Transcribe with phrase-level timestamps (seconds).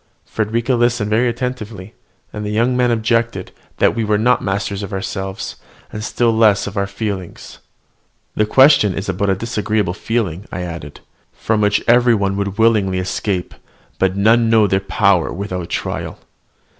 [0.25, 1.93] Frederica listened very attentively:
[2.33, 5.57] and the young man objected, that we were not masters of ourselves,
[5.93, 7.59] and still less so of our feelings.
[8.33, 11.01] "The question is about a disagreeable feeling," I added,
[11.31, 13.53] "from which every one would willingly escape,
[13.99, 16.17] but none know their own power without trial.